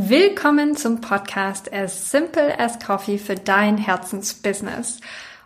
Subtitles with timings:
[0.00, 5.00] Willkommen zum Podcast As Simple as Coffee für dein Herzensbusiness.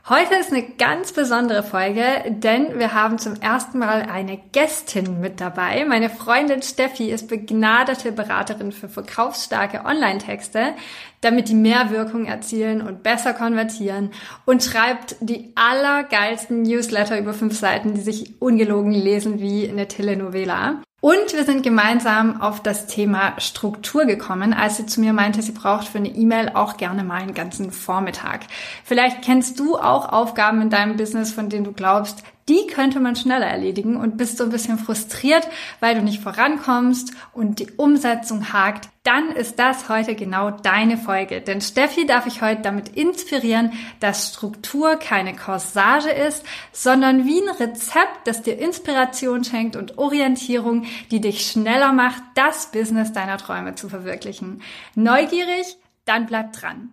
[0.07, 5.41] Heute ist eine ganz besondere Folge, denn wir haben zum ersten Mal eine Gästin mit
[5.41, 5.87] dabei.
[5.87, 10.75] Meine Freundin Steffi ist begnadete Beraterin für verkaufsstarke Online-Texte,
[11.23, 14.11] damit die mehr Wirkung erzielen und besser konvertieren
[14.45, 20.83] und schreibt die allergeilsten Newsletter über fünf Seiten, die sich ungelogen lesen wie eine Telenovela.
[21.05, 25.51] Und wir sind gemeinsam auf das Thema Struktur gekommen, als sie zu mir meinte, sie
[25.51, 28.43] braucht für eine E-Mail auch gerne mal einen ganzen Vormittag.
[28.85, 33.17] Vielleicht kennst du auch Aufgaben in deinem Business, von denen du glaubst, die könnte man
[33.17, 35.47] schneller erledigen und bist so ein bisschen frustriert,
[35.81, 41.41] weil du nicht vorankommst und die Umsetzung hakt, dann ist das heute genau deine Folge.
[41.41, 47.49] Denn Steffi darf ich heute damit inspirieren, dass Struktur keine Corsage ist, sondern wie ein
[47.49, 53.75] Rezept, das dir Inspiration schenkt und Orientierung, die dich schneller macht, das Business deiner Träume
[53.75, 54.63] zu verwirklichen.
[54.95, 55.77] Neugierig?
[56.05, 56.93] Dann bleib dran.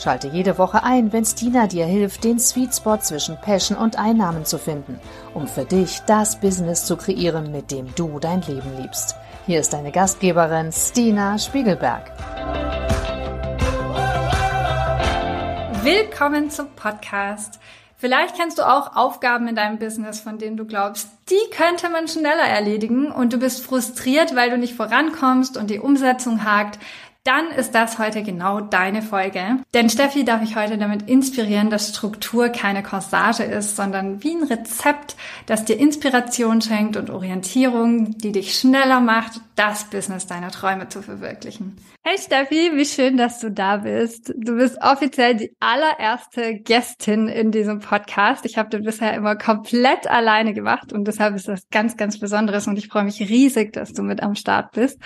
[0.00, 4.44] Schalte jede Woche ein, wenn Stina dir hilft, den Sweet Spot zwischen Passion und Einnahmen
[4.44, 5.00] zu finden,
[5.34, 9.16] um für dich das Business zu kreieren, mit dem du dein Leben liebst.
[9.46, 12.12] Hier ist deine Gastgeberin Stina Spiegelberg.
[15.82, 17.58] Willkommen zum Podcast.
[17.96, 22.06] Vielleicht kennst du auch Aufgaben in deinem Business, von denen du glaubst, die könnte man
[22.06, 26.78] schneller erledigen und du bist frustriert, weil du nicht vorankommst und die Umsetzung hakt
[27.28, 29.58] dann ist das heute genau deine Folge.
[29.74, 34.44] Denn Steffi darf ich heute damit inspirieren, dass Struktur keine Corsage ist, sondern wie ein
[34.44, 40.88] Rezept, das dir Inspiration schenkt und Orientierung, die dich schneller macht, das Business deiner Träume
[40.88, 41.76] zu verwirklichen.
[42.02, 44.32] Hey Steffi, wie schön, dass du da bist.
[44.34, 48.46] Du bist offiziell die allererste Gästin in diesem Podcast.
[48.46, 52.66] Ich habe den bisher immer komplett alleine gemacht und deshalb ist das ganz, ganz Besonderes
[52.66, 54.98] und ich freue mich riesig, dass du mit am Start bist.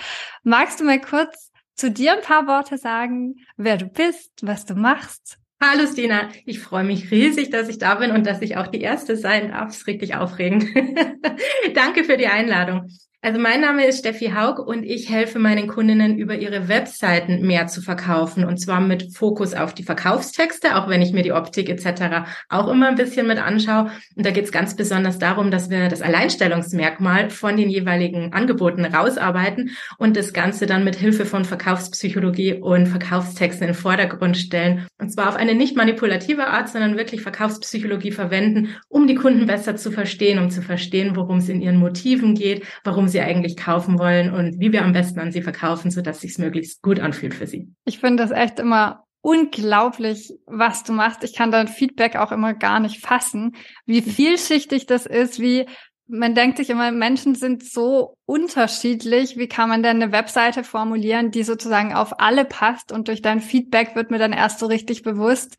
[0.43, 4.75] Magst du mal kurz zu dir ein paar Worte sagen, wer du bist, was du
[4.75, 5.37] machst?
[5.61, 8.81] Hallo Stina, ich freue mich riesig, dass ich da bin und dass ich auch die
[8.81, 9.69] Erste sein darf.
[9.69, 10.65] Es ist richtig aufregend.
[11.73, 12.89] Danke für die Einladung.
[13.25, 17.67] Also mein Name ist Steffi Haug und ich helfe meinen Kundinnen über ihre Webseiten mehr
[17.67, 21.69] zu verkaufen und zwar mit Fokus auf die Verkaufstexte, auch wenn ich mir die Optik
[21.69, 22.27] etc.
[22.49, 23.91] auch immer ein bisschen mit anschaue.
[24.17, 28.83] Und da geht es ganz besonders darum, dass wir das Alleinstellungsmerkmal von den jeweiligen Angeboten
[28.83, 34.85] rausarbeiten und das Ganze dann mit Hilfe von Verkaufspsychologie und Verkaufstexten in den Vordergrund stellen.
[34.99, 39.77] Und zwar auf eine nicht manipulative Art, sondern wirklich Verkaufspsychologie verwenden, um die Kunden besser
[39.77, 43.97] zu verstehen, um zu verstehen, worum es in ihren Motiven geht, warum sie eigentlich kaufen
[43.97, 47.47] wollen und wie wir am besten an sie verkaufen, sodass sich möglichst gut anfühlt für
[47.47, 47.69] sie.
[47.85, 51.23] Ich finde das echt immer unglaublich, was du machst.
[51.23, 55.65] Ich kann dein Feedback auch immer gar nicht fassen, wie vielschichtig das ist, wie
[56.07, 59.37] man denkt sich immer, Menschen sind so unterschiedlich.
[59.37, 62.91] Wie kann man denn eine Webseite formulieren, die sozusagen auf alle passt?
[62.91, 65.55] Und durch dein Feedback wird mir dann erst so richtig bewusst,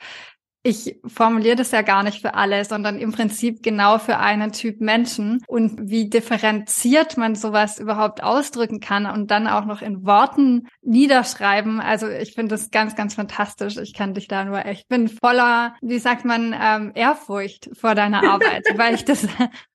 [0.67, 4.81] ich formuliere das ja gar nicht für alle, sondern im Prinzip genau für einen Typ
[4.81, 10.67] Menschen und wie differenziert man sowas überhaupt ausdrücken kann und dann auch noch in Worten
[10.81, 11.81] niederschreiben.
[11.81, 13.77] Also ich finde das ganz, ganz fantastisch.
[13.77, 18.27] Ich kann dich da nur, ich bin voller, wie sagt man, ähm, Ehrfurcht vor deiner
[18.27, 19.29] Arbeit, weil ich das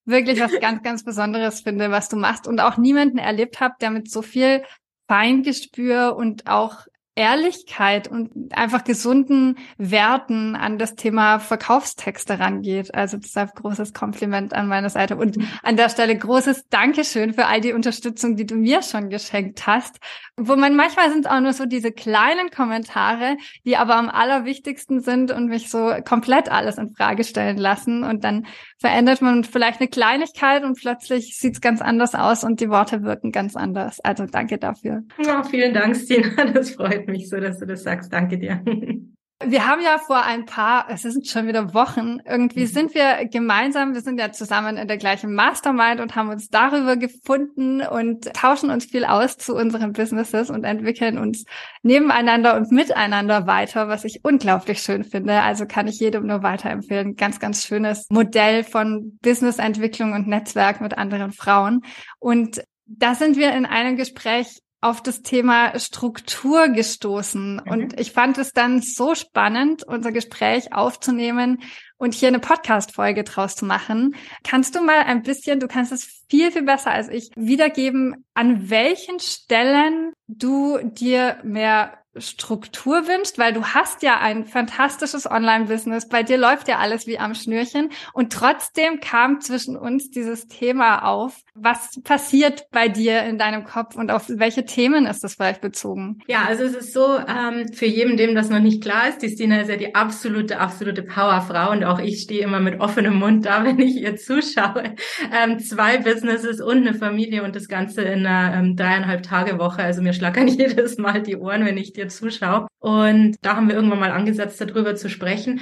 [0.06, 3.92] wirklich was ganz, ganz Besonderes finde, was du machst und auch niemanden erlebt habe, der
[3.92, 4.64] mit so viel
[5.08, 6.88] Feingespür und auch
[7.20, 12.96] Ehrlichkeit und einfach gesunden Werten an das Thema Verkaufstexte rangeht.
[12.96, 17.60] Also deshalb großes Kompliment an meiner Seite und an der Stelle großes Dankeschön für all
[17.60, 20.00] die Unterstützung, die du mir schon geschenkt hast.
[20.38, 23.36] Wo man manchmal sind es auch nur so diese kleinen Kommentare,
[23.66, 28.24] die aber am allerwichtigsten sind und mich so komplett alles in Frage stellen lassen und
[28.24, 28.48] dann
[28.78, 33.04] verändert man vielleicht eine Kleinigkeit und plötzlich sieht es ganz anders aus und die Worte
[33.04, 34.00] wirken ganz anders.
[34.00, 35.02] Also danke dafür.
[35.22, 36.30] Ja, vielen Dank, Stina.
[36.54, 38.12] Das freut mich so, dass du das sagst.
[38.14, 38.64] Danke dir.
[39.42, 42.68] Wir haben ja vor ein paar, es sind schon wieder Wochen, irgendwie mhm.
[42.68, 46.98] sind wir gemeinsam, wir sind ja zusammen in der gleichen Mastermind und haben uns darüber
[46.98, 51.46] gefunden und tauschen uns viel aus zu unseren Businesses und entwickeln uns
[51.84, 55.42] nebeneinander und miteinander weiter, was ich unglaublich schön finde.
[55.42, 57.16] Also kann ich jedem nur weiterempfehlen.
[57.16, 61.80] Ganz, ganz schönes Modell von Businessentwicklung und Netzwerk mit anderen Frauen.
[62.20, 67.56] Und da sind wir in einem Gespräch auf das Thema Struktur gestoßen.
[67.56, 67.72] Mhm.
[67.72, 71.62] Und ich fand es dann so spannend, unser Gespräch aufzunehmen
[71.98, 74.16] und hier eine Podcast-Folge draus zu machen.
[74.44, 78.70] Kannst du mal ein bisschen, du kannst es viel, viel besser als ich, wiedergeben, an
[78.70, 86.24] welchen Stellen du dir mehr Struktur wünscht, weil du hast ja ein fantastisches Online-Business, bei
[86.24, 91.42] dir läuft ja alles wie am Schnürchen und trotzdem kam zwischen uns dieses Thema auf.
[91.54, 96.20] Was passiert bei dir in deinem Kopf und auf welche Themen ist das vielleicht bezogen?
[96.28, 99.30] Ja, also es ist so, ähm, für jeden, dem das noch nicht klar ist, die
[99.30, 103.46] Stina ist ja die absolute, absolute Powerfrau und auch ich stehe immer mit offenem Mund
[103.46, 104.96] da, wenn ich ihr zuschaue.
[105.32, 109.84] Ähm, zwei Businesses und eine Familie und das Ganze in einer ähm, dreieinhalb Tage Woche.
[109.84, 112.68] Also mir schlackern jedes Mal die Ohren, wenn ich dir zuschaue.
[112.80, 115.62] Und da haben wir irgendwann mal angesetzt, darüber zu sprechen.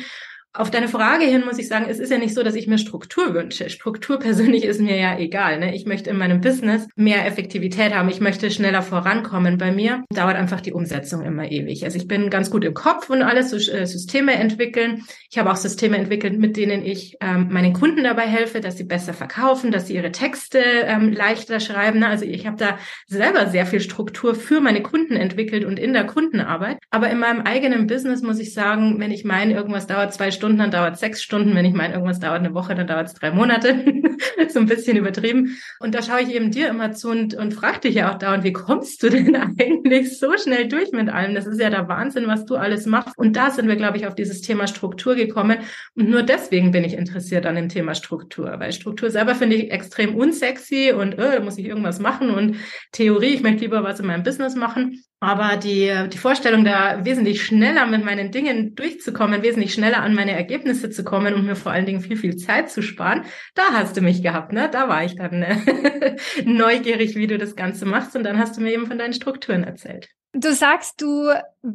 [0.57, 2.80] Auf deine Frage hin muss ich sagen, es ist ja nicht so, dass ich mir
[2.80, 3.69] Struktur wünsche.
[3.69, 5.59] Struktur persönlich ist mir ja egal.
[5.59, 5.75] Ne?
[5.75, 8.09] Ich möchte in meinem Business mehr Effektivität haben.
[8.09, 9.59] Ich möchte schneller vorankommen.
[9.59, 11.83] Bei mir dauert einfach die Umsetzung immer ewig.
[11.86, 15.04] Also ich bin ganz gut im Kopf und alles, so äh, Systeme entwickeln.
[15.30, 18.86] Ich habe auch Systeme entwickelt, mit denen ich ähm, meinen Kunden dabei helfe, dass sie
[18.86, 22.00] besser verkaufen, dass sie ihre Texte ähm, leichter schreiben.
[22.00, 22.07] Ne?
[22.07, 26.07] Also ich habe da selber sehr viel Struktur für meine Kunden entwickelt und in der
[26.07, 26.80] Kundenarbeit.
[26.89, 30.46] Aber in meinem eigenen Business muss ich sagen, wenn ich meine, irgendwas dauert zwei Stunden,
[30.47, 31.53] Stunden, dann dauert sechs Stunden.
[31.55, 33.83] Wenn ich meine, irgendwas dauert eine Woche, dann dauert es drei Monate.
[34.49, 35.57] so ein bisschen übertrieben.
[35.81, 38.45] Und da schaue ich eben dir immer zu und, und frage dich ja auch dauernd,
[38.45, 41.35] wie kommst du denn eigentlich so schnell durch mit allem?
[41.35, 43.17] Das ist ja der Wahnsinn, was du alles machst.
[43.17, 45.57] Und da sind wir, glaube ich, auf dieses Thema Struktur gekommen.
[45.95, 49.71] Und nur deswegen bin ich interessiert an dem Thema Struktur, weil Struktur selber finde ich
[49.71, 52.55] extrem unsexy und äh, da muss ich irgendwas machen und
[52.94, 55.03] Theorie, ich möchte lieber was in meinem Business machen.
[55.19, 60.33] Aber die, die Vorstellung, da wesentlich schneller mit meinen Dingen durchzukommen, wesentlich schneller an meine
[60.33, 63.25] Ergebnisse zu kommen und mir vor allen Dingen viel, viel Zeit zu sparen,
[63.55, 64.69] da hast du mich gehabt, ne?
[64.71, 66.15] Da war ich dann äh,
[66.45, 69.63] neugierig, wie du das Ganze machst und dann hast du mir eben von deinen Strukturen
[69.63, 70.09] erzählt.
[70.33, 71.31] Du sagst, du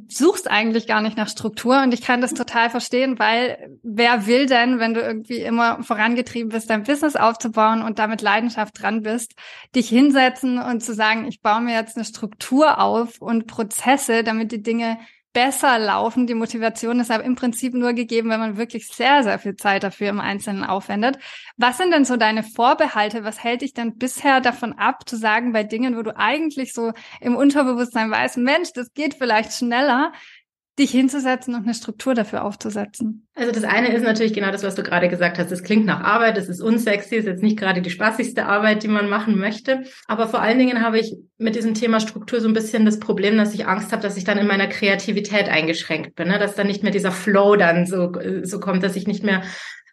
[0.08, 4.46] suchst eigentlich gar nicht nach Struktur und ich kann das total verstehen, weil wer will
[4.46, 9.34] denn, wenn du irgendwie immer vorangetrieben bist, dein Business aufzubauen und damit Leidenschaft dran bist,
[9.75, 14.52] dich hinsetzen und zu sagen, ich baue mir jetzt eine Struktur auf und Prozesse, damit
[14.52, 14.98] die Dinge
[15.32, 16.26] besser laufen.
[16.26, 19.82] Die Motivation ist aber im Prinzip nur gegeben, wenn man wirklich sehr, sehr viel Zeit
[19.82, 21.19] dafür im Einzelnen aufwendet.
[21.56, 23.25] Was sind denn so deine Vorbehalte?
[23.25, 26.93] Was hält dich denn bisher davon ab, zu sagen, bei Dingen, wo du eigentlich so
[27.20, 30.12] im Unterbewusstsein weißt, Mensch, das geht vielleicht schneller,
[30.78, 33.26] dich hinzusetzen und eine Struktur dafür aufzusetzen?
[33.34, 35.52] Also das eine ist natürlich genau das, was du gerade gesagt hast.
[35.52, 38.88] Es klingt nach Arbeit, es ist unsexy, ist jetzt nicht gerade die spaßigste Arbeit, die
[38.88, 39.82] man machen möchte.
[40.06, 43.36] Aber vor allen Dingen habe ich mit diesem Thema Struktur so ein bisschen das Problem,
[43.36, 46.38] dass ich Angst habe, dass ich dann in meiner Kreativität eingeschränkt bin, ne?
[46.38, 49.42] dass dann nicht mehr dieser Flow dann so, so kommt, dass ich nicht mehr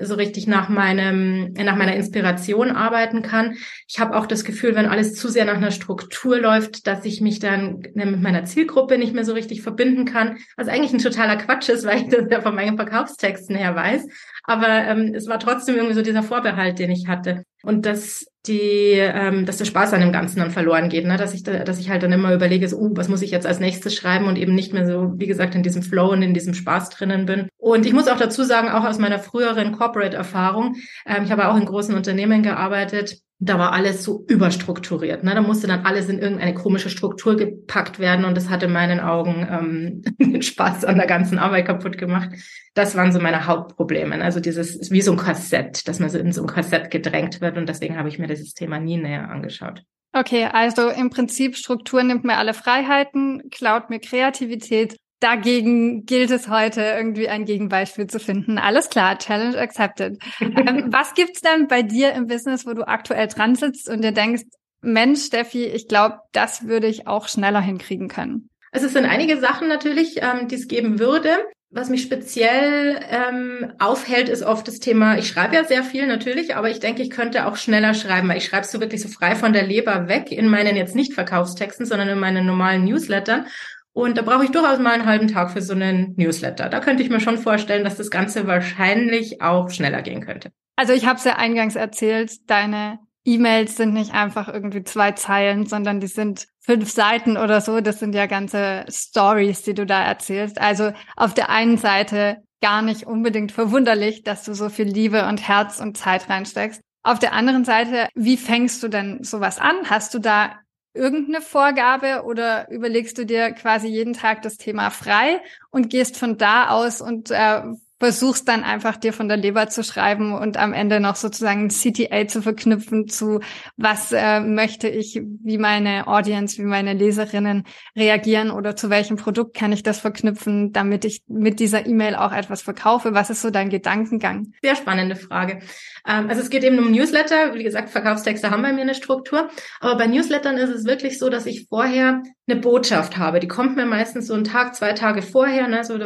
[0.01, 3.57] so richtig nach meinem nach meiner Inspiration arbeiten kann.
[3.87, 7.19] Ich habe auch das Gefühl, wenn alles zu sehr nach einer Struktur läuft, dass ich
[7.19, 11.35] mich dann mit meiner Zielgruppe nicht mehr so richtig verbinden kann, was eigentlich ein totaler
[11.35, 14.07] Quatsch ist, weil ich das ja von meinen Verkaufstexten her weiß.
[14.43, 17.43] Aber ähm, es war trotzdem irgendwie so dieser Vorbehalt, den ich hatte.
[17.63, 21.17] Und dass die, ähm, dass der Spaß an dem Ganzen dann verloren geht, ne?
[21.17, 23.45] dass ich, da, dass ich halt dann immer überlege, so, uh, was muss ich jetzt
[23.45, 26.33] als nächstes schreiben und eben nicht mehr so, wie gesagt, in diesem Flow und in
[26.33, 27.49] diesem Spaß drinnen bin.
[27.57, 30.75] Und ich muss auch dazu sagen, auch aus meiner früheren Corporate-Erfahrung,
[31.05, 35.23] ähm, ich habe auch in großen Unternehmen gearbeitet, da war alles so überstrukturiert.
[35.23, 35.33] Ne?
[35.33, 38.99] Da musste dann alles in irgendeine komische Struktur gepackt werden und das hat in meinen
[38.99, 42.29] Augen ähm, den Spaß an der ganzen Arbeit kaputt gemacht.
[42.73, 44.21] Das waren so meine Hauptprobleme.
[44.21, 47.57] Also dieses wie so ein Korsett, dass man so in so ein Korsett gedrängt wird
[47.57, 49.83] und deswegen habe ich mir dieses Thema nie näher angeschaut.
[50.11, 56.47] Okay, also im Prinzip Struktur nimmt mir alle Freiheiten, klaut mir Kreativität Dagegen gilt es
[56.47, 58.57] heute, irgendwie ein Gegenbeispiel zu finden.
[58.57, 60.17] Alles klar, Challenge accepted.
[60.39, 64.13] ähm, was gibt's denn bei dir im Business, wo du aktuell dran sitzt und dir
[64.13, 64.43] denkst,
[64.81, 68.49] Mensch, Steffi, ich glaube, das würde ich auch schneller hinkriegen können?
[68.71, 71.29] Also es sind einige Sachen natürlich, ähm, die es geben würde.
[71.71, 76.55] Was mich speziell ähm, aufhält, ist oft das Thema, ich schreibe ja sehr viel natürlich,
[76.55, 79.35] aber ich denke, ich könnte auch schneller schreiben, weil ich schreibe so wirklich so frei
[79.35, 83.45] von der Leber weg in meinen jetzt nicht Verkaufstexten, sondern in meinen normalen Newslettern.
[83.93, 86.69] Und da brauche ich durchaus mal einen halben Tag für so einen Newsletter.
[86.69, 90.51] Da könnte ich mir schon vorstellen, dass das Ganze wahrscheinlich auch schneller gehen könnte.
[90.75, 95.65] Also ich habe es ja eingangs erzählt, deine E-Mails sind nicht einfach irgendwie zwei Zeilen,
[95.65, 97.81] sondern die sind fünf Seiten oder so.
[97.81, 100.59] Das sind ja ganze Stories, die du da erzählst.
[100.61, 105.47] Also auf der einen Seite gar nicht unbedingt verwunderlich, dass du so viel Liebe und
[105.47, 106.81] Herz und Zeit reinsteckst.
[107.03, 109.75] Auf der anderen Seite, wie fängst du denn sowas an?
[109.89, 110.59] Hast du da
[110.93, 116.37] irgendeine Vorgabe oder überlegst du dir quasi jeden Tag das Thema frei und gehst von
[116.37, 117.61] da aus und äh,
[117.99, 122.27] versuchst dann einfach dir von der Leber zu schreiben und am Ende noch sozusagen CTA
[122.27, 123.41] zu verknüpfen zu,
[123.75, 127.65] was äh, möchte ich, wie meine Audience, wie meine Leserinnen
[127.97, 132.31] reagieren oder zu welchem Produkt kann ich das verknüpfen, damit ich mit dieser E-Mail auch
[132.31, 133.13] etwas verkaufe.
[133.13, 134.53] Was ist so dein Gedankengang?
[134.61, 135.59] Sehr spannende Frage.
[136.07, 137.53] Ähm, also es geht eben um Newsletter.
[137.53, 139.49] Wie gesagt, Verkaufstexte haben bei mir eine Struktur.
[139.81, 143.39] Aber bei Newslettern ist es wirklich so, dass ich vorher eine Botschaft habe.
[143.39, 145.67] Die kommt mir meistens so einen Tag, zwei Tage vorher.
[145.67, 145.83] Ne?
[145.83, 145.97] So,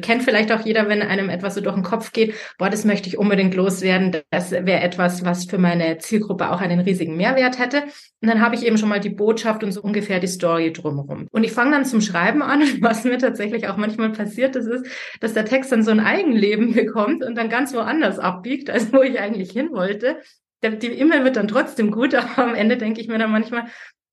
[0.00, 3.08] kennt vielleicht auch jeder, wenn einem etwas so durch den Kopf geht, boah, das möchte
[3.08, 4.16] ich unbedingt loswerden.
[4.30, 7.84] Das wäre etwas, was für meine Zielgruppe auch einen riesigen Mehrwert hätte.
[8.20, 11.28] Und dann habe ich eben schon mal die Botschaft und so ungefähr die Story drumherum.
[11.30, 12.62] Und ich fange dann zum Schreiben an.
[12.80, 14.86] Was mir tatsächlich auch manchmal passiert ist, ist,
[15.20, 19.02] dass der Text dann so ein Eigenleben bekommt und dann ganz woanders abbiegt, als wo
[19.02, 20.18] ich eigentlich hin wollte.
[20.62, 23.66] Die E-Mail wird dann trotzdem gut, aber am Ende denke ich mir dann manchmal,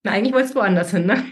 [0.03, 1.23] na, eigentlich wolltest du woanders hin, ne?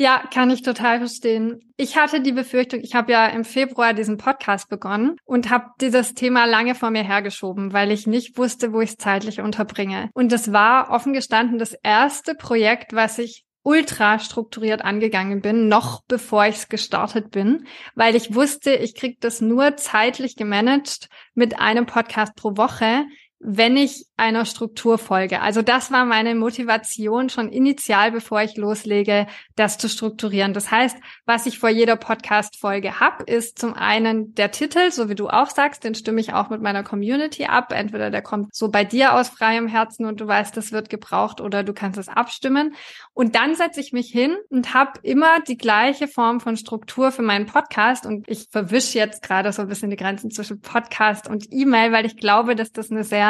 [0.00, 1.60] Ja, kann ich total verstehen.
[1.76, 6.14] Ich hatte die Befürchtung, ich habe ja im Februar diesen Podcast begonnen und habe dieses
[6.14, 10.08] Thema lange vor mir hergeschoben, weil ich nicht wusste, wo ich es zeitlich unterbringe.
[10.14, 16.00] Und das war offen gestanden das erste Projekt, was ich ultra strukturiert angegangen bin, noch
[16.08, 21.60] bevor ich es gestartet bin, weil ich wusste, ich krieg das nur zeitlich gemanagt mit
[21.60, 23.04] einem Podcast pro Woche,
[23.42, 25.40] wenn ich einer Struktur folge.
[25.40, 30.52] Also das war meine Motivation schon initial, bevor ich loslege, das zu strukturieren.
[30.52, 35.14] Das heißt, was ich vor jeder Podcast-Folge habe, ist zum einen der Titel, so wie
[35.14, 37.72] du auch sagst, den stimme ich auch mit meiner Community ab.
[37.72, 41.40] Entweder der kommt so bei dir aus freiem Herzen und du weißt, das wird gebraucht
[41.40, 42.74] oder du kannst es abstimmen.
[43.14, 47.22] Und dann setze ich mich hin und habe immer die gleiche Form von Struktur für
[47.22, 48.04] meinen Podcast.
[48.04, 52.04] Und ich verwische jetzt gerade so ein bisschen die Grenzen zwischen Podcast und E-Mail, weil
[52.04, 53.29] ich glaube, dass das eine sehr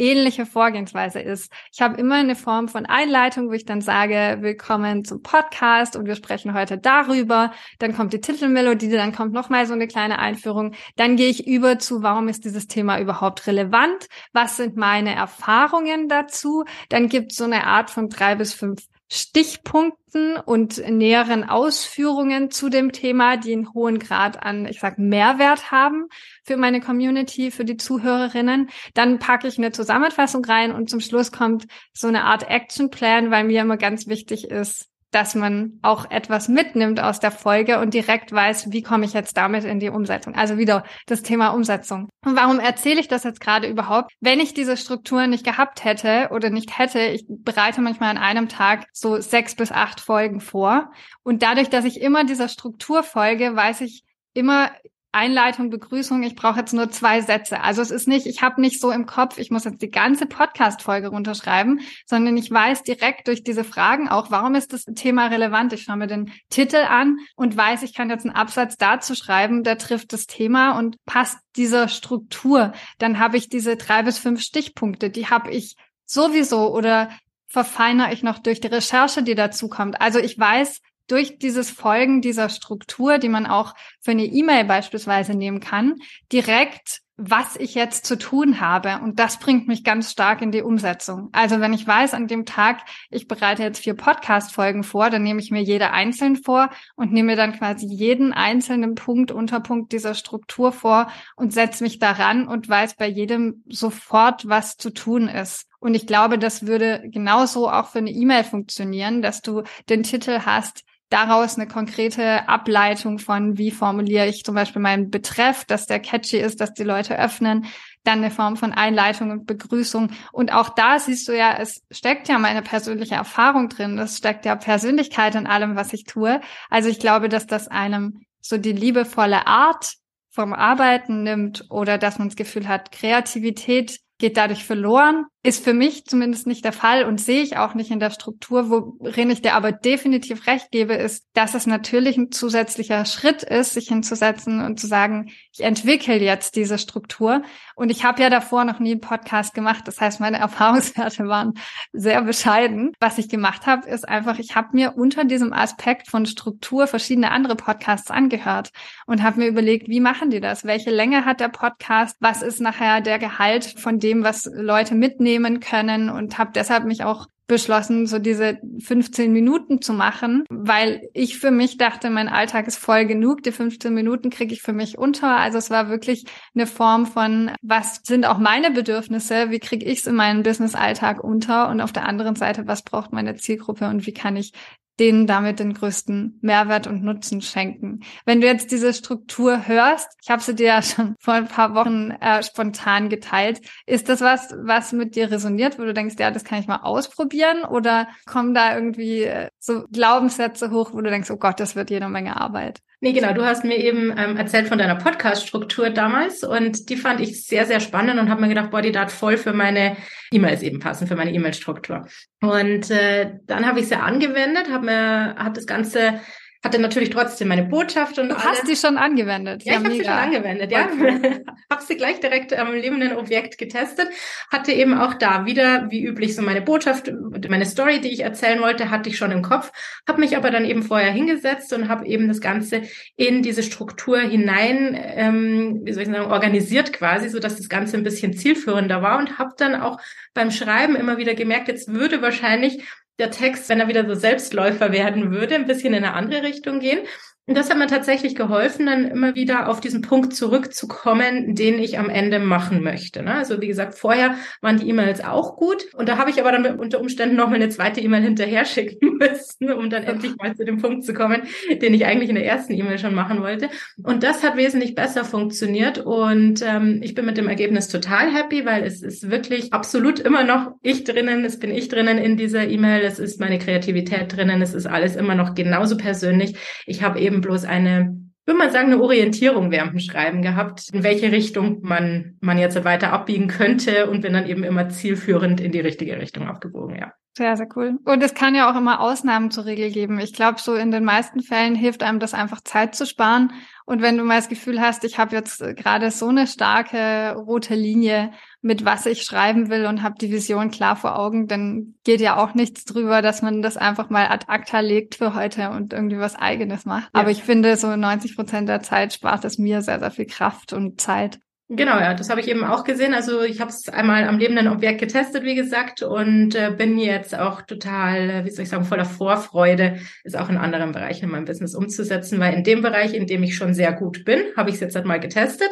[0.00, 1.52] ähnliche Vorgehensweise ist.
[1.72, 6.06] Ich habe immer eine Form von Einleitung, wo ich dann sage, willkommen zum Podcast und
[6.06, 7.52] wir sprechen heute darüber.
[7.78, 10.74] Dann kommt die Titelmelodie, dann kommt nochmal so eine kleine Einführung.
[10.96, 14.08] Dann gehe ich über zu, warum ist dieses Thema überhaupt relevant?
[14.32, 16.64] Was sind meine Erfahrungen dazu?
[16.88, 18.80] Dann gibt es so eine Art von drei bis fünf
[19.12, 25.72] Stichpunkten und näheren Ausführungen zu dem Thema, die einen hohen Grad an, ich sag, Mehrwert
[25.72, 26.06] haben
[26.44, 28.70] für meine Community, für die Zuhörerinnen.
[28.94, 33.30] Dann packe ich eine Zusammenfassung rein und zum Schluss kommt so eine Art Action Plan,
[33.30, 37.94] weil mir immer ganz wichtig ist, dass man auch etwas mitnimmt aus der Folge und
[37.94, 40.34] direkt weiß, wie komme ich jetzt damit in die Umsetzung.
[40.34, 42.08] Also wieder das Thema Umsetzung.
[42.24, 44.12] Und warum erzähle ich das jetzt gerade überhaupt?
[44.20, 48.48] Wenn ich diese Struktur nicht gehabt hätte oder nicht hätte, ich bereite manchmal an einem
[48.48, 50.90] Tag so sechs bis acht Folgen vor.
[51.22, 54.70] Und dadurch, dass ich immer dieser Struktur folge, weiß ich immer,
[55.12, 57.60] Einleitung, Begrüßung, ich brauche jetzt nur zwei Sätze.
[57.62, 60.26] Also es ist nicht, ich habe nicht so im Kopf, ich muss jetzt die ganze
[60.26, 65.72] Podcast-Folge runterschreiben, sondern ich weiß direkt durch diese Fragen auch, warum ist das Thema relevant.
[65.72, 69.64] Ich schaue mir den Titel an und weiß, ich kann jetzt einen Absatz dazu schreiben,
[69.64, 72.72] der trifft das Thema und passt dieser Struktur.
[72.98, 75.74] Dann habe ich diese drei bis fünf Stichpunkte, die habe ich
[76.04, 77.10] sowieso oder
[77.48, 80.00] verfeinere ich noch durch die Recherche, die dazu kommt.
[80.00, 85.34] Also ich weiß, durch dieses Folgen dieser Struktur, die man auch für eine E-Mail beispielsweise
[85.34, 85.96] nehmen kann,
[86.32, 89.00] direkt was ich jetzt zu tun habe.
[89.02, 91.28] Und das bringt mich ganz stark in die Umsetzung.
[91.32, 95.40] Also wenn ich weiß, an dem Tag, ich bereite jetzt vier Podcast-Folgen vor, dann nehme
[95.40, 100.72] ich mir jede einzeln vor und nehme dann quasi jeden einzelnen Punkt, Unterpunkt dieser Struktur
[100.72, 105.66] vor und setze mich daran und weiß bei jedem sofort, was zu tun ist.
[105.78, 110.40] Und ich glaube, das würde genauso auch für eine E-Mail funktionieren, dass du den Titel
[110.46, 116.00] hast, daraus eine konkrete Ableitung von, wie formuliere ich zum Beispiel meinen Betreff, dass der
[116.00, 117.66] catchy ist, dass die Leute öffnen,
[118.04, 120.10] dann eine Form von Einleitung und Begrüßung.
[120.32, 124.46] Und auch da siehst du ja, es steckt ja meine persönliche Erfahrung drin, es steckt
[124.46, 126.40] ja Persönlichkeit in allem, was ich tue.
[126.70, 129.92] Also ich glaube, dass das einem so die liebevolle Art
[130.30, 135.26] vom Arbeiten nimmt oder dass man das Gefühl hat, Kreativität geht dadurch verloren.
[135.42, 138.68] Ist für mich zumindest nicht der Fall und sehe ich auch nicht in der Struktur,
[138.68, 143.72] worin ich dir aber definitiv recht gebe, ist, dass es natürlich ein zusätzlicher Schritt ist,
[143.72, 147.40] sich hinzusetzen und zu sagen, ich entwickle jetzt diese Struktur.
[147.74, 149.84] Und ich habe ja davor noch nie einen Podcast gemacht.
[149.88, 151.54] Das heißt, meine Erfahrungswerte waren
[151.94, 152.92] sehr bescheiden.
[153.00, 157.30] Was ich gemacht habe, ist einfach, ich habe mir unter diesem Aspekt von Struktur verschiedene
[157.30, 158.72] andere Podcasts angehört
[159.06, 160.64] und habe mir überlegt, wie machen die das?
[160.64, 162.18] Welche Länge hat der Podcast?
[162.20, 165.29] Was ist nachher der Gehalt von dem, was Leute mitnehmen?
[165.30, 171.08] Nehmen können und habe deshalb mich auch beschlossen, so diese 15 Minuten zu machen, weil
[171.14, 173.42] ich für mich dachte, mein Alltag ist voll genug.
[173.42, 175.36] Die 15 Minuten kriege ich für mich unter.
[175.36, 179.50] Also es war wirklich eine Form von, was sind auch meine Bedürfnisse?
[179.50, 181.68] Wie kriege ich es in meinen Business-Alltag unter?
[181.68, 184.52] Und auf der anderen Seite, was braucht meine Zielgruppe und wie kann ich
[185.00, 188.00] denen damit den größten Mehrwert und Nutzen schenken.
[188.26, 191.74] Wenn du jetzt diese Struktur hörst, ich habe sie dir ja schon vor ein paar
[191.74, 196.30] Wochen äh, spontan geteilt, ist das was, was mit dir resoniert, wo du denkst, ja,
[196.30, 201.10] das kann ich mal ausprobieren oder kommen da irgendwie äh, so Glaubenssätze hoch, wo du
[201.10, 202.82] denkst, oh Gott, das wird jede Menge Arbeit?
[203.02, 203.32] Nee, genau.
[203.32, 207.64] Du hast mir eben ähm, erzählt von deiner Podcast-Struktur damals und die fand ich sehr,
[207.64, 209.96] sehr spannend und habe mir gedacht, boah, die darf voll für meine
[210.30, 212.06] E-Mails eben passen, für meine E-Mail-Struktur.
[212.42, 216.20] Und äh, dann habe ich sie angewendet, habe mir, habe das Ganze
[216.62, 218.60] hatte natürlich trotzdem meine Botschaft und Du alles.
[218.60, 219.64] hast die schon angewendet.
[219.64, 220.88] Ja, ja ich habe sie schon angewendet, ja.
[221.70, 224.08] habe sie gleich direkt am lebenden Objekt getestet.
[224.50, 227.10] Hatte eben auch da wieder, wie üblich, so meine Botschaft,
[227.48, 229.72] meine Story, die ich erzählen wollte, hatte ich schon im Kopf.
[230.06, 232.82] Habe mich aber dann eben vorher hingesetzt und habe eben das Ganze
[233.16, 237.96] in diese Struktur hinein, ähm, wie soll ich sagen, organisiert quasi, so dass das Ganze
[237.96, 239.98] ein bisschen zielführender war und habe dann auch
[240.34, 242.84] beim Schreiben immer wieder gemerkt, jetzt würde wahrscheinlich
[243.20, 246.80] der Text, wenn er wieder so Selbstläufer werden würde, ein bisschen in eine andere Richtung
[246.80, 247.00] gehen.
[247.46, 251.98] Und das hat mir tatsächlich geholfen, dann immer wieder auf diesen Punkt zurückzukommen, den ich
[251.98, 253.24] am Ende machen möchte.
[253.24, 253.34] Ne?
[253.34, 256.78] Also wie gesagt, vorher waren die E-Mails auch gut und da habe ich aber dann
[256.78, 260.64] unter Umständen noch mal eine zweite E-Mail hinterher schicken müssen, um dann endlich mal zu
[260.64, 261.42] dem Punkt zu kommen,
[261.82, 263.68] den ich eigentlich in der ersten E-Mail schon machen wollte.
[264.00, 268.64] Und das hat wesentlich besser funktioniert und ähm, ich bin mit dem Ergebnis total happy,
[268.64, 272.68] weil es ist wirklich absolut immer noch ich drinnen, es bin ich drinnen in dieser
[272.68, 276.54] E-Mail, es ist meine Kreativität drinnen, es ist alles immer noch genauso persönlich.
[276.86, 278.20] Ich habe eben bloß eine
[278.50, 282.82] würde man sagen, eine Orientierung während dem Schreiben gehabt, in welche Richtung man, man jetzt
[282.84, 287.12] weiter abbiegen könnte und bin dann eben immer zielführend in die richtige Richtung abgebogen, ja.
[287.40, 287.98] Sehr, sehr cool.
[288.04, 290.20] Und es kann ja auch immer Ausnahmen zur Regel geben.
[290.20, 293.54] Ich glaube, so in den meisten Fällen hilft einem das einfach Zeit zu sparen.
[293.86, 297.74] Und wenn du mal das Gefühl hast, ich habe jetzt gerade so eine starke rote
[297.74, 298.30] Linie,
[298.60, 302.36] mit was ich schreiben will und habe die Vision klar vor Augen, dann geht ja
[302.36, 306.18] auch nichts drüber, dass man das einfach mal ad acta legt für heute und irgendwie
[306.18, 307.08] was eigenes macht.
[307.14, 307.22] Ja.
[307.22, 310.74] Aber ich finde, so 90 Prozent der Zeit spart es mir sehr, sehr viel Kraft
[310.74, 311.40] und Zeit.
[311.72, 313.14] Genau, ja, das habe ich eben auch gesehen.
[313.14, 317.38] Also ich habe es einmal am lebenden Objekt getestet, wie gesagt, und äh, bin jetzt
[317.38, 321.30] auch total, äh, wie soll ich sagen, voller Vorfreude, ist auch in anderen Bereichen in
[321.30, 324.68] meinem Business umzusetzen, weil in dem Bereich, in dem ich schon sehr gut bin, habe
[324.68, 325.68] ich es jetzt halt mal getestet,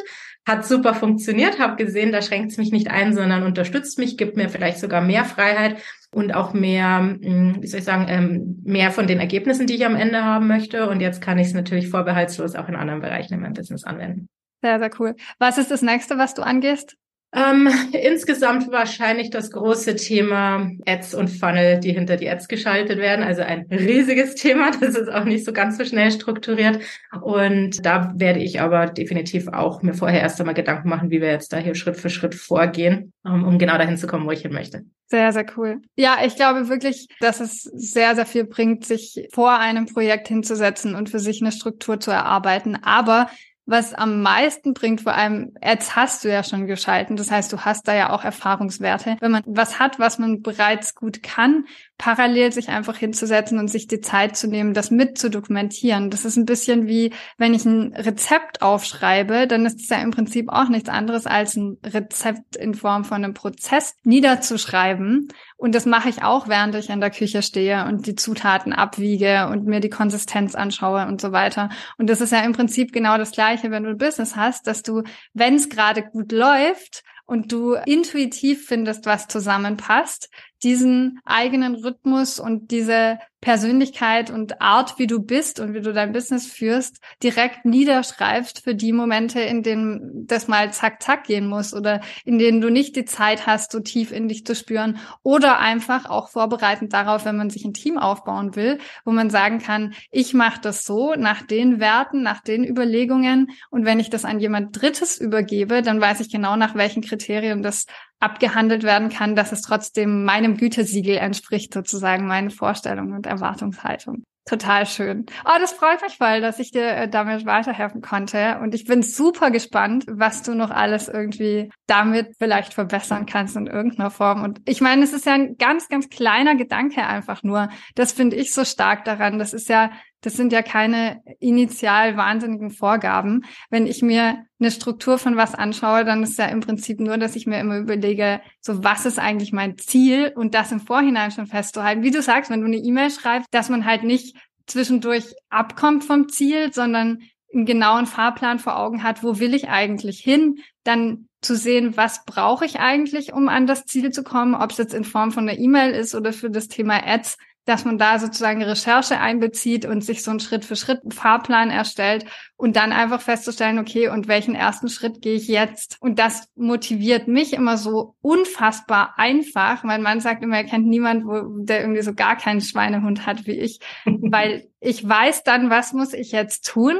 [0.47, 4.37] hat super funktioniert, habe gesehen, da schränkt es mich nicht ein, sondern unterstützt mich, gibt
[4.37, 5.75] mir vielleicht sogar mehr Freiheit
[6.11, 9.85] und auch mehr, hm, wie soll ich sagen, ähm, mehr von den Ergebnissen, die ich
[9.85, 10.89] am Ende haben möchte.
[10.89, 14.29] Und jetzt kann ich es natürlich vorbehaltslos auch in anderen Bereichen in meinem Business anwenden.
[14.61, 15.15] Sehr, sehr cool.
[15.37, 16.97] Was ist das nächste, was du angehst?
[17.31, 23.23] Ähm, insgesamt wahrscheinlich das große Thema Ads und Funnel, die hinter die Ads geschaltet werden.
[23.23, 24.71] Also ein riesiges Thema.
[24.79, 26.79] Das ist auch nicht so ganz so schnell strukturiert.
[27.21, 31.29] Und da werde ich aber definitiv auch mir vorher erst einmal Gedanken machen, wie wir
[31.29, 34.41] jetzt da hier Schritt für Schritt vorgehen, um, um genau dahin zu kommen, wo ich
[34.41, 34.85] hin möchte.
[35.07, 35.81] Sehr, sehr cool.
[35.95, 40.95] Ja, ich glaube wirklich, dass es sehr, sehr viel bringt, sich vor einem Projekt hinzusetzen
[40.95, 42.77] und für sich eine Struktur zu erarbeiten.
[42.81, 43.29] Aber
[43.69, 47.15] was am meisten bringt, vor allem Ads hast du ja schon geschalten.
[47.15, 49.17] Das heißt, du hast da ja auch Erfahrungswerte.
[49.19, 51.65] Wenn man was hat, was man bereits gut kann,
[51.99, 56.09] parallel sich einfach hinzusetzen und sich die Zeit zu nehmen, das mit zu dokumentieren.
[56.09, 60.11] Das ist ein bisschen wie, wenn ich ein Rezept aufschreibe, dann ist es ja im
[60.11, 65.27] Prinzip auch nichts anderes als ein Rezept in Form von einem Prozess niederzuschreiben.
[65.57, 69.49] Und das mache ich auch, während ich in der Küche stehe und die Zutaten abwiege
[69.51, 71.69] und mir die Konsistenz anschaue und so weiter.
[71.97, 74.83] Und das ist ja im Prinzip genau das Gleiche, wenn du ein Business hast, dass
[74.83, 80.31] du, wenn es gerade gut läuft, und du intuitiv findest, was zusammenpasst,
[80.63, 86.11] diesen eigenen Rhythmus und diese Persönlichkeit und Art, wie du bist und wie du dein
[86.11, 91.73] Business führst, direkt niederschreibst für die Momente, in denen das mal zack, zack gehen muss
[91.73, 95.59] oder in denen du nicht die Zeit hast, so tief in dich zu spüren oder
[95.59, 99.93] einfach auch vorbereitend darauf, wenn man sich ein Team aufbauen will, wo man sagen kann,
[100.11, 104.41] ich mache das so nach den Werten, nach den Überlegungen und wenn ich das an
[104.41, 107.85] jemand Drittes übergebe, dann weiß ich genau, nach welchen Kriterien das
[108.19, 114.23] abgehandelt werden kann, dass es trotzdem meinem Gütesiegel entspricht, sozusagen meine Vorstellung und Erwartungshaltung.
[114.49, 115.27] Total schön.
[115.45, 118.57] Oh, das freut mich voll, dass ich dir äh, damit weiterhelfen konnte.
[118.63, 123.67] Und ich bin super gespannt, was du noch alles irgendwie damit vielleicht verbessern kannst in
[123.67, 124.43] irgendeiner Form.
[124.43, 127.69] Und ich meine, es ist ja ein ganz, ganz kleiner Gedanke einfach nur.
[127.93, 129.37] Das finde ich so stark daran.
[129.37, 133.45] Das ist ja das sind ja keine initial wahnsinnigen Vorgaben.
[133.69, 137.35] Wenn ich mir eine Struktur von was anschaue, dann ist ja im Prinzip nur, dass
[137.35, 141.47] ich mir immer überlege, so was ist eigentlich mein Ziel und das im Vorhinein schon
[141.47, 142.03] festzuhalten.
[142.03, 144.35] Wie du sagst, wenn du eine E-Mail schreibst, dass man halt nicht
[144.67, 147.19] zwischendurch abkommt vom Ziel, sondern
[147.53, 152.25] einen genauen Fahrplan vor Augen hat, wo will ich eigentlich hin, dann zu sehen, was
[152.25, 155.47] brauche ich eigentlich, um an das Ziel zu kommen, ob es jetzt in Form von
[155.47, 157.37] einer E-Mail ist oder für das Thema Ads,
[157.69, 162.25] dass man da sozusagen Recherche einbezieht und sich so einen Schritt für Schritt Fahrplan erstellt
[162.57, 165.97] und dann einfach festzustellen, okay, und welchen ersten Schritt gehe ich jetzt?
[165.99, 169.83] Und das motiviert mich immer so unfassbar einfach.
[169.83, 173.45] Mein Mann sagt immer, er kennt niemand, wo, der irgendwie so gar keinen Schweinehund hat
[173.45, 176.97] wie ich, weil ich weiß dann, was muss ich jetzt tun?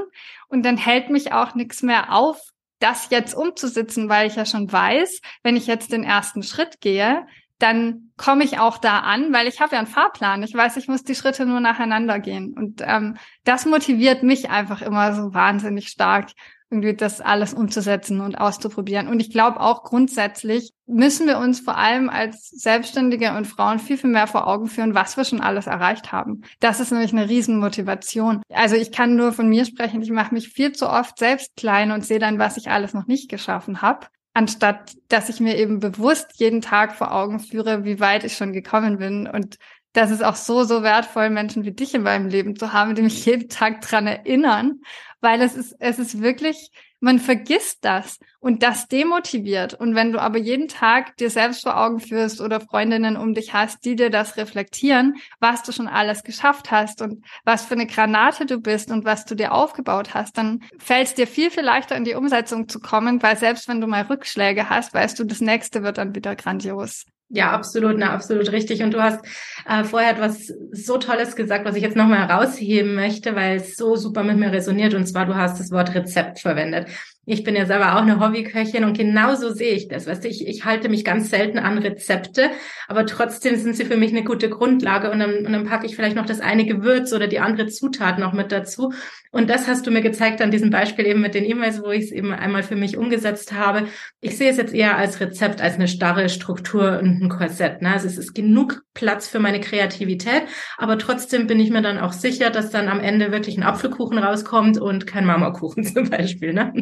[0.50, 2.40] Und dann hält mich auch nichts mehr auf,
[2.78, 7.26] das jetzt umzusetzen, weil ich ja schon weiß, wenn ich jetzt den ersten Schritt gehe,
[7.60, 10.44] dann komme ich auch da an, weil ich habe ja einen Fahrplan.
[10.44, 12.54] Ich weiß, ich muss die Schritte nur nacheinander gehen.
[12.54, 16.30] Und ähm, das motiviert mich einfach immer so wahnsinnig stark,
[16.72, 19.08] irgendwie das alles umzusetzen und auszuprobieren.
[19.08, 23.98] Und ich glaube auch grundsätzlich müssen wir uns vor allem als Selbstständige und Frauen viel,
[23.98, 26.42] viel mehr vor Augen führen, was wir schon alles erreicht haben.
[26.60, 28.42] Das ist nämlich eine Riesenmotivation.
[28.54, 31.92] Also ich kann nur von mir sprechen, ich mache mich viel zu oft selbst klein
[31.92, 35.80] und sehe dann, was ich alles noch nicht geschaffen habe anstatt dass ich mir eben
[35.80, 39.28] bewusst jeden Tag vor Augen führe, wie weit ich schon gekommen bin.
[39.28, 39.58] Und
[39.94, 43.02] das ist auch so, so wertvoll, Menschen wie dich in meinem Leben zu haben, die
[43.02, 44.82] mich jeden Tag dran erinnern,
[45.22, 49.74] weil es ist, es ist wirklich, man vergisst das und das demotiviert.
[49.74, 53.54] Und wenn du aber jeden Tag dir selbst vor Augen führst oder Freundinnen um dich
[53.54, 57.88] hast, die dir das reflektieren, was du schon alles geschafft hast und was für eine
[57.88, 61.64] Granate du bist und was du dir aufgebaut hast, dann fällt es dir viel, viel
[61.64, 65.24] leichter in die Umsetzung zu kommen, weil selbst wenn du mal Rückschläge hast, weißt du,
[65.24, 67.06] das nächste wird dann wieder grandios.
[67.32, 68.82] Ja, absolut, na, absolut richtig.
[68.82, 69.24] Und du hast
[69.68, 73.96] äh, vorher etwas so Tolles gesagt, was ich jetzt nochmal herausheben möchte, weil es so
[73.96, 74.96] super mit mir resoniert.
[74.96, 76.88] Und zwar, du hast das Wort Rezept verwendet.
[77.32, 80.08] Ich bin ja selber auch eine Hobbyköchin und genauso sehe ich das.
[80.08, 82.50] Weißt du, ich, ich halte mich ganz selten an Rezepte,
[82.88, 85.96] aber trotzdem sind sie für mich eine gute Grundlage und dann, und dann packe ich
[85.96, 88.94] vielleicht noch das eine Gewürz oder die andere Zutat noch mit dazu.
[89.30, 92.06] Und das hast du mir gezeigt an diesem Beispiel eben mit den E-Mails, wo ich
[92.06, 93.88] es eben einmal für mich umgesetzt habe.
[94.22, 97.84] Ich sehe es jetzt eher als Rezept, als eine starre Struktur und ein Korsett.
[97.84, 97.94] Ne?
[97.94, 100.46] Also es ist genug Platz für meine Kreativität,
[100.80, 104.18] aber trotzdem bin ich mir dann auch sicher, dass dann am Ende wirklich ein Apfelkuchen
[104.18, 106.54] rauskommt und kein Marmorkuchen zum Beispiel.
[106.54, 106.74] Ne?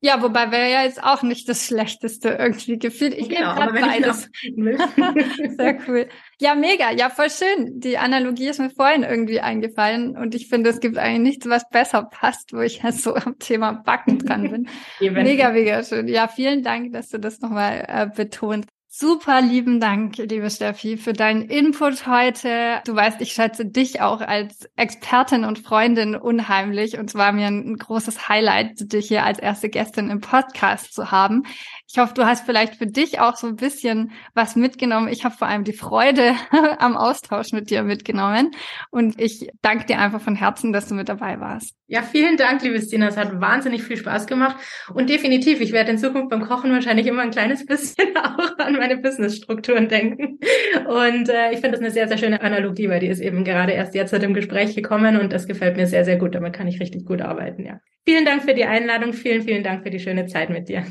[0.00, 3.14] Ja, wobei wäre ja jetzt auch nicht das Schlechteste irgendwie gefühlt.
[3.14, 4.30] Ich genau, aber beides.
[5.56, 6.08] Sehr cool.
[6.40, 6.92] Ja, mega.
[6.92, 7.80] Ja, voll schön.
[7.80, 11.68] Die Analogie ist mir vorhin irgendwie eingefallen und ich finde, es gibt eigentlich nichts, was
[11.68, 14.68] besser passt, wo ich jetzt so am Thema Backen dran bin.
[15.00, 16.06] mega, mega schön.
[16.06, 18.68] Ja, vielen Dank, dass du das nochmal äh, betonst.
[19.00, 22.82] Super lieben Dank, liebe Steffi, für deinen Input heute.
[22.84, 26.98] Du weißt, ich schätze dich auch als Expertin und Freundin unheimlich.
[26.98, 31.12] Und es war mir ein großes Highlight, dich hier als erste Gästin im Podcast zu
[31.12, 31.44] haben.
[31.90, 35.08] Ich hoffe, du hast vielleicht für dich auch so ein bisschen was mitgenommen.
[35.08, 36.34] Ich habe vor allem die Freude
[36.78, 38.50] am Austausch mit dir mitgenommen.
[38.90, 41.74] Und ich danke dir einfach von Herzen, dass du mit dabei warst.
[41.86, 43.08] Ja, vielen Dank, liebe Stina.
[43.08, 44.56] Es hat wahnsinnig viel Spaß gemacht.
[44.92, 48.74] Und definitiv, ich werde in Zukunft beim Kochen wahrscheinlich immer ein kleines bisschen auch an
[48.74, 50.38] meine Businessstrukturen denken.
[50.86, 53.72] Und äh, ich finde das eine sehr, sehr schöne Analogie, weil die ist eben gerade
[53.72, 56.34] erst jetzt im Gespräch gekommen und das gefällt mir sehr, sehr gut.
[56.34, 57.80] Damit kann ich richtig gut arbeiten, ja.
[58.08, 59.12] Vielen Dank für die Einladung.
[59.12, 60.82] Vielen, vielen Dank für die schöne Zeit mit dir.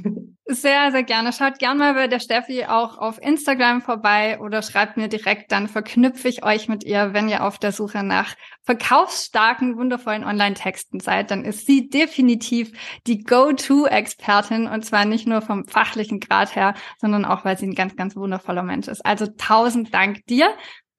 [0.50, 1.34] Sehr, sehr gerne.
[1.34, 5.68] Schaut gerne mal bei der Steffi auch auf Instagram vorbei oder schreibt mir direkt, dann
[5.68, 11.32] verknüpfe ich euch mit ihr, wenn ihr auf der Suche nach verkaufsstarken, wundervollen Online-Texten seid,
[11.32, 12.72] dann ist sie definitiv
[13.08, 17.76] die Go-To-Expertin und zwar nicht nur vom fachlichen Grad her, sondern auch, weil sie ein
[17.76, 19.06] ganz, ganz wundervoller Mensch ist.
[19.06, 20.48] Also tausend Dank dir.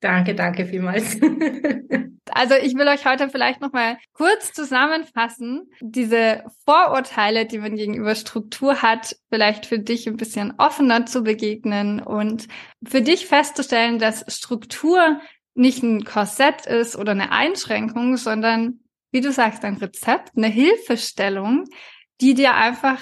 [0.01, 1.19] Danke, danke vielmals.
[2.31, 8.15] also ich will euch heute vielleicht noch mal kurz zusammenfassen, diese Vorurteile, die man gegenüber
[8.15, 12.47] Struktur hat, vielleicht für dich ein bisschen offener zu begegnen und
[12.87, 15.21] für dich festzustellen, dass Struktur
[15.55, 18.81] nicht ein Korsett ist oder eine Einschränkung, sondern
[19.11, 21.65] wie du sagst, ein Rezept, eine Hilfestellung,
[22.21, 23.01] die dir einfach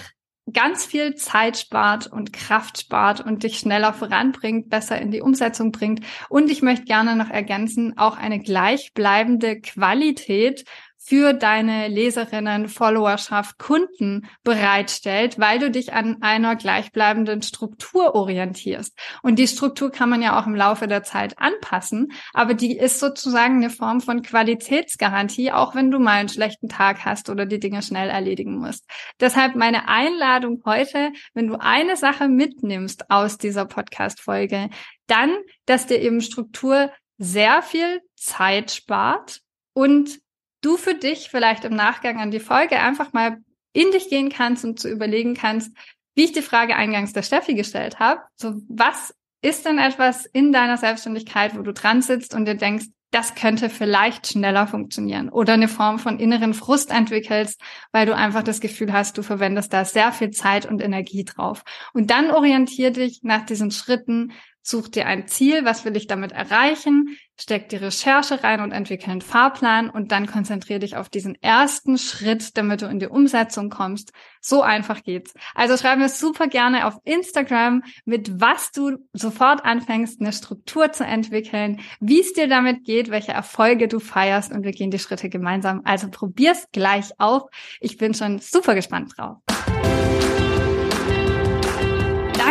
[0.53, 5.73] ganz viel Zeit spart und Kraft spart und dich schneller voranbringt, besser in die Umsetzung
[5.73, 6.05] bringt.
[6.29, 10.65] Und ich möchte gerne noch ergänzen, auch eine gleichbleibende Qualität
[11.07, 18.99] für deine Leserinnen, Followerschaft, Kunden bereitstellt, weil du dich an einer gleichbleibenden Struktur orientierst.
[19.23, 22.99] Und die Struktur kann man ja auch im Laufe der Zeit anpassen, aber die ist
[22.99, 27.61] sozusagen eine Form von Qualitätsgarantie, auch wenn du mal einen schlechten Tag hast oder die
[27.61, 28.85] Dinge schnell erledigen musst.
[29.21, 34.71] Deshalb meine Einladung heute, wenn du eine Sache mitnimmst aus dieser Podcast-Folge,
[35.07, 35.31] dann,
[35.67, 39.41] dass dir eben Struktur sehr viel Zeit spart
[39.73, 40.19] und
[40.61, 43.39] du für dich vielleicht im Nachgang an die Folge einfach mal
[43.73, 45.77] in dich gehen kannst und zu überlegen kannst,
[46.15, 48.23] wie ich die Frage eingangs der Steffi gestellt habe.
[48.37, 52.87] So, was ist denn etwas in deiner Selbstständigkeit, wo du dran sitzt und dir denkst,
[53.13, 57.61] das könnte vielleicht schneller funktionieren oder eine Form von inneren Frust entwickelst,
[57.93, 61.63] weil du einfach das Gefühl hast, du verwendest da sehr viel Zeit und Energie drauf.
[61.93, 64.33] Und dann orientier dich nach diesen Schritten
[64.69, 69.11] Such dir ein Ziel, was will ich damit erreichen, steck die Recherche rein und entwickel
[69.11, 73.71] einen Fahrplan und dann konzentriere dich auf diesen ersten Schritt, damit du in die Umsetzung
[73.71, 74.11] kommst.
[74.41, 75.35] So einfach geht's.
[75.55, 81.05] Also schreib mir super gerne auf Instagram, mit was du sofort anfängst, eine Struktur zu
[81.05, 85.29] entwickeln, wie es dir damit geht, welche Erfolge du feierst und wir gehen die Schritte
[85.29, 85.83] gemeinsam.
[85.85, 87.45] Also probier's gleich auf.
[87.81, 89.37] Ich bin schon super gespannt drauf.